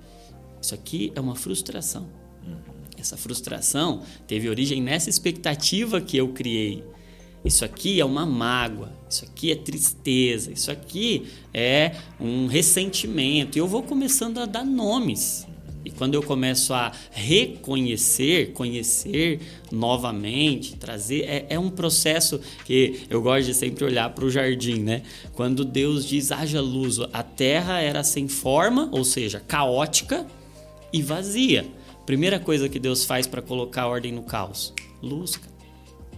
Isso 0.62 0.74
aqui 0.74 1.12
é 1.16 1.22
uma 1.22 1.36
frustração. 1.36 2.08
Essa 2.98 3.18
frustração 3.18 4.04
teve 4.28 4.48
origem 4.48 4.82
nessa 4.82 5.10
expectativa 5.10 6.00
que 6.00 6.18
eu 6.18 6.30
criei. 6.30 6.84
Isso 7.44 7.66
aqui 7.66 8.00
é 8.00 8.06
uma 8.06 8.26
mágoa, 8.26 8.94
isso 9.10 9.26
aqui 9.26 9.52
é 9.52 9.56
tristeza, 9.56 10.52
isso 10.52 10.72
aqui 10.72 11.26
é 11.52 11.96
um 12.20 12.46
ressentimento. 12.46 13.58
E 13.58 13.60
eu 13.60 13.68
vou 13.68 13.82
começando 13.82 14.38
a 14.38 14.46
dar 14.46 14.64
nomes. 14.64 15.48
E 15.84 15.90
quando 15.90 16.16
eu 16.16 16.22
começo 16.22 16.74
a 16.74 16.92
reconhecer, 17.12 18.54
conhecer 18.54 19.40
novamente, 19.72 20.76
trazer. 20.76 21.22
É, 21.24 21.46
é 21.50 21.60
um 21.60 21.70
processo 21.70 22.40
que 22.66 23.02
eu 23.10 23.22
gosto 23.22 23.48
de 23.48 23.54
sempre 23.54 23.84
olhar 23.84 24.10
para 24.14 24.26
o 24.26 24.30
jardim, 24.30 24.80
né? 24.80 25.04
Quando 25.34 25.66
Deus 25.66 26.06
diz 26.06 26.32
haja 26.32 26.62
luz, 26.62 27.00
a 27.12 27.24
terra 27.24 27.82
era 27.82 28.04
sem 28.04 28.28
forma, 28.28 28.90
ou 28.92 29.04
seja, 29.04 29.40
caótica 29.40 30.26
e 30.94 31.02
vazia. 31.02 31.66
Primeira 32.06 32.40
coisa 32.40 32.68
que 32.68 32.80
Deus 32.80 33.06
faz 33.06 33.26
para 33.26 33.42
colocar 33.42 33.88
ordem 33.88 34.12
no 34.12 34.24
caos: 34.24 34.74
luz. 35.02 35.40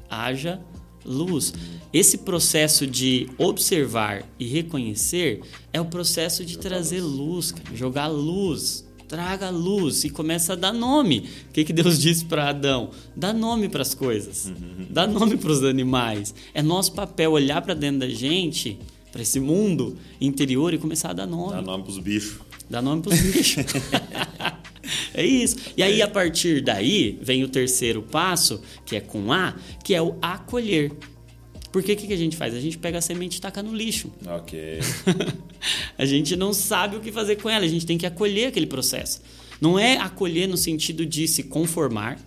Haja 0.09 0.59
luz. 1.05 1.53
Esse 1.91 2.19
processo 2.19 2.87
de 2.87 3.29
observar 3.37 4.23
e 4.39 4.45
reconhecer 4.45 5.41
é 5.71 5.79
o 5.79 5.85
processo 5.85 6.45
de 6.45 6.57
trazer 6.57 7.01
luz, 7.01 7.51
cara. 7.51 7.75
jogar 7.75 8.07
luz. 8.07 8.85
Traga 9.13 9.51
luz 9.51 10.03
e 10.05 10.09
começa 10.09 10.53
a 10.53 10.55
dar 10.55 10.73
nome. 10.73 11.29
O 11.47 11.53
que, 11.53 11.63
que 11.63 11.71
Deus 11.71 11.99
disse 12.01 12.25
para 12.25 12.49
Adão? 12.49 12.89
Dá 13.15 13.31
nome 13.31 13.69
para 13.69 13.83
as 13.83 13.93
coisas, 13.93 14.51
dá 14.89 15.05
nome 15.05 15.37
para 15.37 15.51
os 15.51 15.63
animais. 15.63 16.33
É 16.51 16.63
nosso 16.63 16.93
papel 16.93 17.33
olhar 17.33 17.61
para 17.61 17.75
dentro 17.75 17.99
da 17.99 18.09
gente, 18.09 18.79
para 19.11 19.21
esse 19.21 19.39
mundo 19.39 19.95
interior 20.19 20.73
e 20.73 20.79
começar 20.79 21.11
a 21.11 21.13
dar 21.13 21.27
nome. 21.27 21.51
Dá 21.51 21.61
nome 21.61 21.83
pros 21.83 21.99
bichos. 21.99 22.39
Dá 22.67 22.81
nome 22.81 23.03
pros 23.03 23.21
bichos. 23.21 23.63
é 25.13 25.23
isso. 25.23 25.57
E 25.77 25.83
aí, 25.83 26.01
a 26.01 26.07
partir 26.07 26.63
daí, 26.63 27.19
vem 27.21 27.43
o 27.43 27.47
terceiro 27.47 28.01
passo, 28.01 28.61
que 28.83 28.95
é 28.95 28.99
com 28.99 29.31
A, 29.31 29.53
que 29.83 29.93
é 29.93 30.01
o 30.01 30.15
acolher. 30.23 30.91
Porque 31.73 31.93
o 31.93 31.97
que, 31.97 32.05
que 32.05 32.13
a 32.13 32.17
gente 32.17 32.37
faz? 32.37 32.53
A 32.53 32.59
gente 32.59 32.77
pega 32.77 32.99
a 32.99 33.01
semente 33.01 33.39
e 33.39 33.41
taca 33.41 33.63
no 33.63 33.75
lixo. 33.75 34.11
Ok. 34.27 34.79
a 35.97 36.05
gente 36.05 36.35
não 36.35 36.53
sabe 36.53 36.95
o 36.95 37.01
que 37.01 37.11
fazer 37.11 37.37
com 37.37 37.49
ela, 37.49 37.65
a 37.65 37.67
gente 37.67 37.83
tem 37.83 37.97
que 37.97 38.05
acolher 38.05 38.45
aquele 38.45 38.67
processo. 38.67 39.21
Não 39.59 39.79
é 39.79 39.97
acolher 39.97 40.47
no 40.47 40.55
sentido 40.55 41.03
de 41.03 41.27
se 41.27 41.43
conformar, 41.43 42.19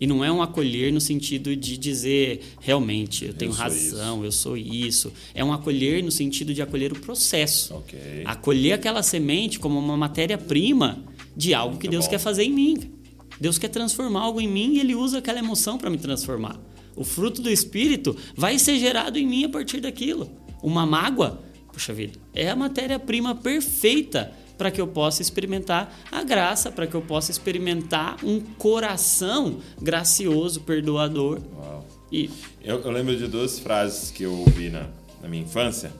e 0.00 0.06
não 0.06 0.24
é 0.24 0.30
um 0.30 0.40
acolher 0.40 0.92
no 0.92 1.00
sentido 1.00 1.56
de 1.56 1.76
dizer 1.76 2.42
realmente 2.60 3.24
eu 3.24 3.34
tenho 3.34 3.52
sou 3.52 3.62
razão, 3.62 4.24
eu 4.24 4.30
sou 4.30 4.56
isso. 4.56 5.12
É 5.34 5.44
um 5.44 5.52
acolher 5.52 6.02
no 6.02 6.12
sentido 6.12 6.54
de 6.54 6.62
acolher 6.62 6.92
o 6.92 7.00
processo. 7.00 7.74
Ok. 7.74 7.98
Acolher 8.24 8.72
aquela 8.72 9.02
semente 9.02 9.58
como 9.58 9.78
uma 9.78 9.96
matéria-prima 9.96 11.02
de 11.36 11.54
algo 11.54 11.76
que 11.76 11.86
Muito 11.86 11.92
Deus 11.92 12.04
bom. 12.04 12.10
quer 12.10 12.18
fazer 12.18 12.44
em 12.44 12.52
mim. 12.52 12.92
Deus 13.40 13.58
quer 13.58 13.68
transformar 13.68 14.20
algo 14.20 14.40
em 14.40 14.46
mim 14.46 14.74
e 14.74 14.80
ele 14.80 14.94
usa 14.94 15.18
aquela 15.18 15.40
emoção 15.40 15.76
para 15.76 15.90
me 15.90 15.98
transformar. 15.98 16.60
O 16.96 17.04
fruto 17.04 17.42
do 17.42 17.50
espírito 17.50 18.16
vai 18.36 18.58
ser 18.58 18.78
gerado 18.78 19.18
em 19.18 19.26
mim 19.26 19.44
a 19.44 19.48
partir 19.48 19.80
daquilo. 19.80 20.30
Uma 20.62 20.86
mágoa, 20.86 21.42
puxa 21.72 21.92
vida, 21.92 22.18
é 22.32 22.48
a 22.50 22.56
matéria-prima 22.56 23.34
perfeita 23.34 24.32
para 24.56 24.70
que 24.70 24.80
eu 24.80 24.86
possa 24.86 25.20
experimentar 25.20 25.92
a 26.10 26.22
graça, 26.22 26.70
para 26.70 26.86
que 26.86 26.94
eu 26.94 27.02
possa 27.02 27.30
experimentar 27.30 28.16
um 28.24 28.40
coração 28.40 29.58
gracioso, 29.80 30.60
perdoador. 30.60 31.40
Uau. 31.56 31.86
E 32.12 32.30
Eu, 32.62 32.80
eu 32.80 32.90
lembro 32.90 33.16
de 33.16 33.26
duas 33.26 33.58
frases 33.58 34.10
que 34.10 34.22
eu 34.22 34.32
ouvi 34.32 34.70
na, 34.70 34.86
na 35.20 35.28
minha 35.28 35.42
infância, 35.42 35.92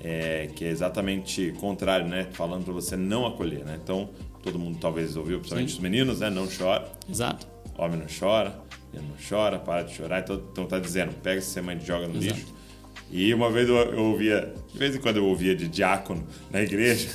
é, 0.00 0.48
que 0.54 0.64
é 0.64 0.68
exatamente 0.70 1.52
contrário, 1.60 2.06
né? 2.06 2.26
Falando 2.32 2.64
para 2.64 2.72
você 2.72 2.96
não 2.96 3.26
acolher, 3.26 3.64
né? 3.64 3.78
Então, 3.82 4.08
todo 4.42 4.58
mundo 4.58 4.78
talvez 4.80 5.16
ouviu, 5.16 5.38
principalmente 5.38 5.72
Sim. 5.72 5.76
os 5.76 5.82
meninos, 5.82 6.20
né? 6.20 6.30
Não 6.30 6.46
chora, 6.46 6.90
exato. 7.10 7.46
homem 7.76 7.98
não 7.98 8.06
chora, 8.06 8.58
ele 8.92 9.02
não 9.02 9.16
chora, 9.28 9.58
para 9.58 9.82
de 9.82 9.94
chorar. 9.94 10.20
Então, 10.20 10.42
então 10.52 10.66
tá 10.66 10.78
dizendo, 10.78 11.12
pega 11.22 11.38
essa 11.38 11.50
semente 11.50 11.84
e 11.84 11.86
joga 11.86 12.08
no 12.08 12.16
Exato. 12.16 12.34
lixo. 12.34 12.54
E 13.10 13.32
uma 13.32 13.50
vez 13.50 13.68
eu, 13.68 13.76
eu 13.76 14.04
ouvia, 14.04 14.52
de 14.70 14.78
vez 14.78 14.94
em 14.94 15.00
quando 15.00 15.16
eu 15.16 15.24
ouvia 15.24 15.54
de 15.54 15.66
diácono 15.68 16.26
na 16.50 16.62
igreja. 16.62 17.08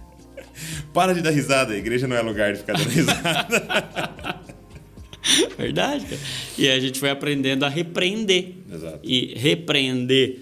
para 0.92 1.14
de 1.14 1.22
dar 1.22 1.30
risada, 1.30 1.72
a 1.72 1.76
igreja 1.76 2.06
não 2.06 2.16
é 2.16 2.20
lugar 2.20 2.52
de 2.52 2.58
ficar 2.58 2.74
dando 2.74 2.90
risada. 2.90 4.40
Verdade, 5.56 6.04
cara. 6.06 6.20
E 6.58 6.68
a 6.68 6.80
gente 6.80 6.98
foi 6.98 7.10
aprendendo 7.10 7.64
a 7.64 7.68
repreender. 7.68 8.54
Exato. 8.70 9.00
E 9.02 9.34
repreender 9.38 10.40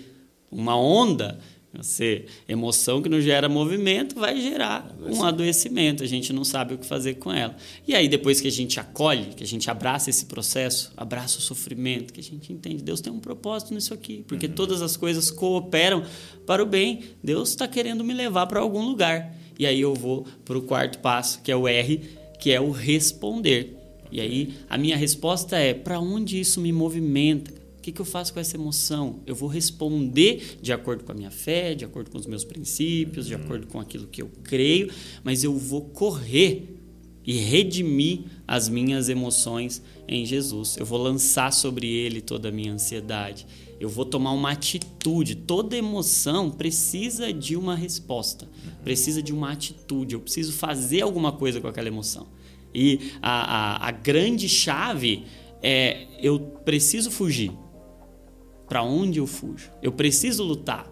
uma 0.50 0.76
onda, 0.76 1.38
você, 1.85 2.26
emoção 2.49 3.00
que 3.00 3.08
não 3.08 3.20
gera 3.20 3.49
movimento, 3.49 4.18
vai 4.18 4.40
gerar 4.40 4.94
um 5.00 5.23
adoecimento. 5.23 6.02
A 6.02 6.06
gente 6.06 6.32
não 6.32 6.44
sabe 6.44 6.75
o 6.75 6.78
que 6.78 6.87
fazer 6.87 7.14
com 7.14 7.32
ela. 7.32 7.56
E 7.87 7.94
aí, 7.94 8.08
depois 8.08 8.40
que 8.40 8.49
a 8.49 8.50
gente 8.50 8.80
acolhe, 8.80 9.26
que 9.37 9.44
a 9.44 9.47
gente 9.47 9.70
abraça 9.70 10.11
esse 10.11 10.26
processo, 10.26 10.92
abraça 10.97 11.38
o 11.38 11.40
sofrimento, 11.40 12.12
que 12.12 12.20
a 12.20 12.23
gente 12.23 12.52
entende, 12.52 12.82
Deus 12.82 13.00
tem 13.00 13.12
um 13.12 13.20
propósito 13.20 13.73
nisso 13.73 13.94
aqui, 13.94 14.25
porque 14.26 14.49
todas 14.49 14.82
as 14.82 14.97
coisas 14.97 15.30
cooperam 15.30 16.02
para 16.47 16.62
o 16.62 16.66
bem. 16.66 17.00
Deus 17.23 17.50
está 17.50 17.68
querendo 17.68 18.02
me 18.02 18.12
levar 18.12 18.47
para 18.47 18.61
algum 18.61 18.82
lugar. 18.82 19.35
E 19.58 19.66
aí 19.66 19.80
eu 19.80 19.94
vou 19.94 20.26
para 20.44 20.56
o 20.56 20.62
quarto 20.62 20.99
passo, 20.99 21.40
que 21.42 21.50
é 21.50 21.56
o 21.56 21.66
R, 21.66 22.02
que 22.38 22.50
é 22.50 22.61
o 22.61 22.70
responder. 22.70 23.76
E 24.11 24.20
aí 24.20 24.54
a 24.68 24.78
minha 24.78 24.97
resposta 24.97 25.56
é: 25.56 25.75
para 25.75 26.00
onde 26.00 26.40
isso 26.40 26.61
me 26.61 26.73
movimenta? 26.73 27.58
Que, 27.88 27.92
que 27.92 28.00
eu 28.02 28.04
faço 28.04 28.35
com 28.35 28.40
essa 28.40 28.54
emoção? 28.54 29.21
Eu 29.26 29.35
vou 29.35 29.49
responder 29.49 30.59
de 30.61 30.75
acordo 30.75 31.04
com 31.04 31.12
a 31.12 31.14
minha 31.14 31.30
fé, 31.30 31.75
de 31.75 31.87
acordo 31.87 32.11
com 32.11 32.18
os 32.18 32.26
meus 32.26 32.45
princípios, 32.45 33.26
de 33.26 33.35
acordo 33.35 33.66
com 33.66 33.80
aquilo 33.80 34.07
que 34.07 34.21
eu 34.21 34.30
creio, 34.45 34.90
mas 35.25 35.42
eu 35.42 35.57
vou 35.57 35.80
correr 35.80 36.76
e 37.25 37.38
redimir 37.38 38.25
as 38.47 38.68
minhas 38.68 39.09
emoções 39.09 39.80
em 40.07 40.26
Jesus. 40.26 40.76
Eu 40.76 40.85
vou 40.85 40.99
lançar 40.99 41.50
sobre 41.50 41.87
ele 41.87 42.21
toda 42.21 42.50
a 42.50 42.52
minha 42.52 42.75
ansiedade. 42.75 43.47
Eu 43.80 43.88
vou 43.88 44.04
tomar 44.04 44.33
uma 44.33 44.50
atitude. 44.50 45.35
Toda 45.35 45.75
emoção 45.75 46.50
precisa 46.50 47.33
de 47.33 47.57
uma 47.57 47.75
resposta, 47.75 48.47
precisa 48.85 49.23
de 49.23 49.33
uma 49.33 49.52
atitude. 49.52 50.14
Eu 50.14 50.21
preciso 50.21 50.52
fazer 50.52 51.00
alguma 51.00 51.33
coisa 51.33 51.59
com 51.59 51.68
aquela 51.68 51.88
emoção. 51.88 52.26
E 52.75 53.12
a, 53.23 53.87
a, 53.87 53.88
a 53.88 53.90
grande 53.90 54.47
chave 54.47 55.25
é 55.62 56.07
eu 56.21 56.38
preciso 56.38 57.11
fugir. 57.11 57.50
Para 58.68 58.82
onde 58.82 59.18
eu 59.18 59.26
fujo? 59.26 59.70
Eu 59.82 59.92
preciso 59.92 60.42
lutar. 60.44 60.87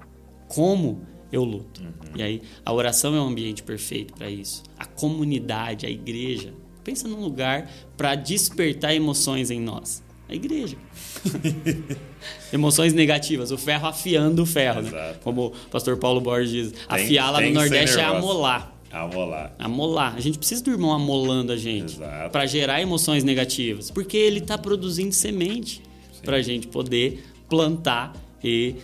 Como 0.49 1.03
eu 1.31 1.45
luto? 1.45 1.83
E 2.15 2.23
aí 2.23 2.43
a 2.65 2.73
oração 2.73 3.15
é 3.15 3.21
um 3.21 3.27
ambiente 3.29 3.63
perfeito 3.63 4.15
para 4.15 4.31
isso. 4.31 4.63
A 4.79 4.87
comunidade, 4.87 5.87
a 5.87 5.91
igreja. 5.91 6.55
Pensa 6.83 7.09
num 7.09 7.21
lugar 7.21 7.71
para 7.97 8.15
despertar 8.15 8.95
emoções 8.95 9.51
em 9.51 9.61
nós. 9.61 10.05
A 10.29 10.35
igreja. 10.35 10.77
Emoções 12.53 12.93
negativas, 12.93 13.51
o 13.53 13.59
ferro 13.59 13.87
afiando 13.87 14.43
o 14.43 14.47
ferro, 14.47 14.83
né? 14.83 14.89
Exato. 14.89 15.21
Como 15.21 15.47
o 15.47 15.51
pastor 15.71 15.97
Paulo 15.99 16.21
Borges 16.21 16.51
diz, 16.51 16.73
Tem- 16.73 16.81
afiar 16.89 17.31
lá 17.31 17.41
no 17.41 17.51
Nordeste 17.53 17.99
é 17.99 18.05
amolar. 18.05 18.73
Amolar. 18.91 19.55
Amolar. 19.59 20.15
A 20.17 20.21
gente 20.21 20.39
precisa 20.39 20.63
do 20.65 20.71
irmão 20.71 20.93
amolando 20.93 21.53
a 21.53 21.57
gente 21.57 21.99
para 22.33 22.47
gerar 22.47 22.81
emoções 22.81 23.23
negativas, 23.25 23.91
porque 23.91 24.17
ele 24.17 24.39
está 24.39 24.57
produzindo 24.57 25.13
semente 25.13 25.83
para 26.25 26.39
a 26.39 26.43
gente 26.43 26.67
poder 26.67 27.23
plantar 27.49 28.13
e 28.43 28.77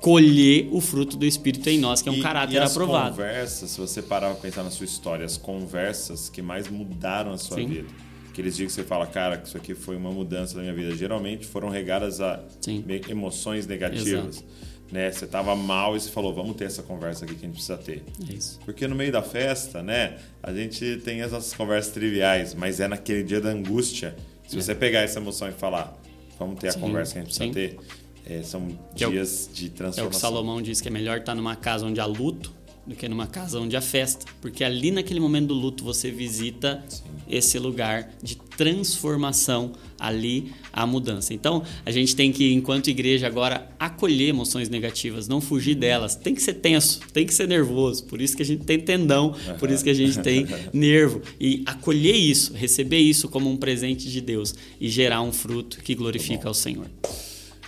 colher 0.00 0.68
o 0.72 0.80
fruto 0.80 1.16
do 1.16 1.26
Espírito 1.26 1.68
em 1.68 1.78
nós, 1.78 2.00
que 2.00 2.08
é 2.08 2.12
um 2.12 2.16
E- 2.16 2.22
caráter 2.22 2.54
e 2.54 2.58
as 2.58 2.70
aprovado. 2.72 3.10
conversas, 3.10 3.70
se 3.70 3.78
você 3.80 4.00
parar 4.00 4.28
pra 4.30 4.36
pensar 4.40 4.62
na 4.62 4.70
sua 4.70 4.84
história, 4.84 5.24
as 5.26 5.36
conversas 5.36 6.28
que 6.30 6.40
mais 6.40 6.68
mudaram 6.68 7.32
a 7.32 7.38
sua 7.38 7.58
Sim. 7.58 7.66
vida. 7.66 7.88
Aqueles 8.30 8.56
dias 8.56 8.68
que 8.72 8.80
você 8.80 8.84
fala, 8.86 9.06
cara, 9.06 9.36
que 9.36 9.48
isso 9.48 9.56
aqui 9.56 9.74
foi 9.74 9.96
uma 9.96 10.10
mudança 10.10 10.54
da 10.54 10.62
minha 10.62 10.72
vida. 10.72 10.96
Geralmente 10.96 11.44
foram 11.46 11.68
regadas 11.68 12.20
a 12.20 12.42
Sim. 12.60 12.82
emoções 13.08 13.66
negativas. 13.66 14.42
Né? 14.90 15.10
Você 15.12 15.26
tava 15.26 15.54
mal 15.54 15.94
e 15.96 16.00
você 16.00 16.08
falou, 16.10 16.32
vamos 16.34 16.56
ter 16.56 16.64
essa 16.64 16.82
conversa 16.82 17.24
aqui 17.24 17.34
que 17.34 17.44
a 17.44 17.46
gente 17.48 17.54
precisa 17.56 17.76
ter. 17.76 18.02
É 18.28 18.32
isso. 18.32 18.58
Porque 18.64 18.88
no 18.88 18.96
meio 18.96 19.12
da 19.12 19.22
festa, 19.22 19.82
né, 19.82 20.16
a 20.42 20.52
gente 20.52 20.96
tem 21.04 21.20
essas 21.20 21.52
conversas 21.52 21.92
triviais, 21.92 22.54
mas 22.54 22.80
é 22.80 22.88
naquele 22.88 23.22
dia 23.22 23.40
da 23.40 23.50
angústia. 23.50 24.16
Se 24.48 24.56
você 24.56 24.74
pegar 24.74 25.00
essa 25.00 25.18
emoção 25.20 25.48
e 25.48 25.52
falar, 25.52 25.96
vamos 26.40 26.58
ter 26.58 26.68
a. 26.68 26.72
Sim, 26.72 26.80
conversa 26.80 27.12
que 27.12 27.18
a 27.18 27.22
gente 27.22 27.28
precisa 27.38 27.44
sim. 27.46 27.52
ter, 27.52 27.78
é, 28.26 28.42
são 28.42 28.66
Que 28.96 29.04
é 29.04 29.08
o- 29.08 29.10
dias 29.12 29.48
de 29.52 29.64
É 29.64 29.66
o 29.66 29.70
que 29.70 29.76
transformação. 29.76 30.20
Salomão 30.20 30.60
diz 30.60 30.80
que 30.80 30.88
é 30.88 30.90
melhor 30.90 31.18
estar 31.18 31.34
numa 31.36 31.54
casa 31.54 31.86
onde 31.86 32.00
há 32.00 32.06
luto 32.06 32.52
do 32.90 32.96
que 32.96 33.08
numa 33.08 33.26
casa 33.26 33.58
onde 33.60 33.76
há 33.76 33.80
festa. 33.80 34.26
Porque 34.40 34.64
ali 34.64 34.90
naquele 34.90 35.20
momento 35.20 35.48
do 35.48 35.54
luto 35.54 35.84
você 35.84 36.10
visita 36.10 36.84
esse 37.28 37.58
lugar 37.58 38.12
de 38.20 38.36
transformação, 38.36 39.72
ali 39.98 40.52
a 40.72 40.84
mudança. 40.86 41.32
Então 41.32 41.62
a 41.86 41.90
gente 41.90 42.16
tem 42.16 42.32
que, 42.32 42.52
enquanto 42.52 42.90
igreja, 42.90 43.26
agora 43.26 43.70
acolher 43.78 44.30
emoções 44.30 44.68
negativas, 44.68 45.28
não 45.28 45.40
fugir 45.40 45.76
delas. 45.76 46.16
Tem 46.16 46.34
que 46.34 46.42
ser 46.42 46.54
tenso, 46.54 47.00
tem 47.12 47.24
que 47.24 47.32
ser 47.32 47.46
nervoso. 47.46 48.04
Por 48.04 48.20
isso 48.20 48.36
que 48.36 48.42
a 48.42 48.46
gente 48.46 48.64
tem 48.64 48.80
tendão, 48.80 49.34
por 49.58 49.70
isso 49.70 49.84
que 49.84 49.90
a 49.90 49.94
gente 49.94 50.18
tem 50.18 50.46
nervo. 50.72 51.22
E 51.40 51.62
acolher 51.64 52.16
isso, 52.16 52.52
receber 52.52 52.98
isso 52.98 53.28
como 53.28 53.48
um 53.48 53.56
presente 53.56 54.10
de 54.10 54.20
Deus 54.20 54.54
e 54.80 54.88
gerar 54.88 55.22
um 55.22 55.32
fruto 55.32 55.78
que 55.78 55.94
glorifica 55.94 56.48
ao 56.48 56.54
Senhor. 56.54 56.86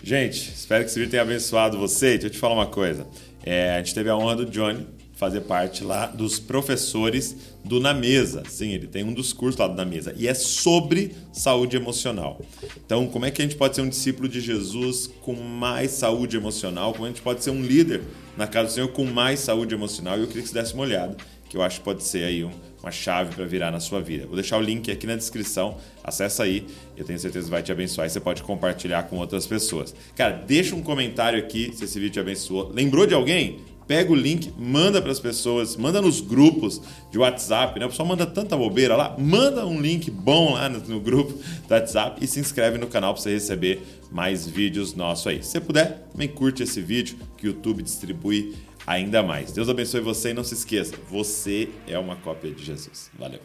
Gente, 0.03 0.51
espero 0.53 0.83
que 0.83 0.91
esse 0.91 0.99
vídeo 0.99 1.13
tenha 1.13 1.23
abençoado 1.23 1.79
você. 1.79 2.13
Deixa 2.13 2.27
eu 2.27 2.31
te 2.31 2.39
falar 2.39 2.55
uma 2.55 2.67
coisa. 2.67 3.07
É, 3.45 3.77
a 3.77 3.79
gente 3.79 3.95
teve 3.95 4.11
a 4.11 4.17
honra 4.17 4.37
do 4.37 4.47
Johnny 4.47 4.85
fazer 5.23 5.43
parte 5.43 5.85
lá 5.85 6.07
dos 6.07 6.41
professores 6.41 7.37
do 7.65 7.79
Na 7.79 7.95
Mesa. 7.95 8.43
Sim, 8.49 8.73
ele 8.73 8.89
tem 8.89 9.05
um 9.05 9.13
dos 9.13 9.33
cursos 9.33 9.57
lá 9.57 9.69
do 9.69 9.75
Na 9.77 9.85
Mesa. 9.85 10.13
E 10.19 10.27
é 10.27 10.35
sobre 10.35 11.15
saúde 11.33 11.77
emocional. 11.77 12.41
Então, 12.85 13.07
como 13.07 13.25
é 13.25 13.31
que 13.31 13.41
a 13.41 13.45
gente 13.45 13.55
pode 13.55 13.77
ser 13.77 13.83
um 13.83 13.89
discípulo 13.89 14.29
de 14.29 14.41
Jesus 14.41 15.09
com 15.21 15.35
mais 15.35 15.93
saúde 15.93 16.37
emocional? 16.37 16.93
Como 16.93 17.05
a 17.05 17.09
gente 17.09 17.23
pode 17.23 17.45
ser 17.45 17.51
um 17.51 17.63
líder 17.63 18.03
na 18.37 18.49
casa 18.49 18.69
do 18.69 18.73
Senhor 18.73 18.89
com 18.89 19.05
mais 19.05 19.39
saúde 19.39 19.73
emocional? 19.73 20.19
E 20.19 20.23
eu 20.23 20.27
queria 20.27 20.43
que 20.43 20.49
você 20.49 20.61
desse 20.61 20.75
uma 20.75 20.83
olhada, 20.83 21.17
que 21.49 21.57
eu 21.57 21.63
acho 21.63 21.79
que 21.79 21.85
pode 21.85 22.03
ser 22.03 22.25
aí 22.25 22.43
um, 22.43 22.51
uma 22.83 22.91
chave 22.91 23.33
para 23.33 23.45
virar 23.45 23.71
na 23.71 23.79
sua 23.79 24.01
vida. 24.01 24.27
Vou 24.27 24.35
deixar 24.35 24.59
o 24.59 24.61
link 24.61 24.91
aqui 24.91 25.07
na 25.07 25.15
descrição. 25.15 25.77
Acessa 26.03 26.43
aí, 26.43 26.67
eu 26.97 27.05
tenho 27.05 27.19
certeza 27.21 27.45
que 27.45 27.51
vai 27.53 27.63
te 27.63 27.71
abençoar 27.71 28.09
e 28.09 28.11
você 28.11 28.19
pode 28.19 28.43
compartilhar 28.43 29.05
com 29.05 29.19
outras 29.19 29.47
pessoas. 29.47 29.95
Cara, 30.17 30.33
deixa 30.33 30.75
um 30.75 30.83
comentário 30.83 31.39
aqui 31.39 31.71
se 31.77 31.85
esse 31.85 32.01
vídeo 32.01 32.15
te 32.15 32.21
abençoou. 32.21 32.73
Lembrou 32.75 33.07
de 33.07 33.15
alguém? 33.15 33.61
Pega 33.87 34.13
o 34.13 34.15
link, 34.15 34.53
manda 34.59 35.01
para 35.03 35.13
as 35.13 35.21
pessoas, 35.21 35.77
manda 35.77 36.01
nos 36.01 36.21
grupos 36.21 36.81
de 37.11 37.19
WhatsApp, 37.19 37.79
né? 37.79 37.87
O 37.87 37.89
pessoal 37.89 38.09
manda 38.09 38.27
tanta 38.27 38.57
bobeira 38.57 38.97
lá, 38.97 39.17
manda 39.19 39.67
um 39.67 39.81
link 39.81 40.11
bom 40.11 40.55
lá 40.55 40.69
no, 40.69 40.79
no 40.81 41.01
grupo 41.01 41.33
do 41.33 41.75
WhatsApp 41.75 42.23
e 42.23 42.27
se 42.27 42.41
inscreve 42.41 42.79
no 42.79 42.87
canal 42.87 43.13
para 43.13 43.23
você 43.23 43.33
receber 43.33 43.83
mais 44.11 44.47
vídeos 44.47 44.95
nossos 44.95 45.27
aí. 45.27 45.43
Se 45.43 45.61
puder, 45.61 46.07
também 46.13 46.29
curte 46.29 46.63
esse 46.63 46.81
vídeo 46.81 47.17
que 47.37 47.47
o 47.47 47.49
YouTube 47.49 47.83
distribui 47.83 48.55
ainda 48.87 49.23
mais. 49.23 49.53
Deus 49.53 49.69
abençoe 49.69 50.01
você 50.01 50.31
e 50.31 50.35
não 50.35 50.45
se 50.45 50.55
esqueça, 50.55 50.95
você 51.11 51.69
é 51.87 51.99
uma 51.99 52.17
cópia 52.17 52.51
de 52.51 52.65
Jesus. 52.65 53.11
Valeu. 53.19 53.41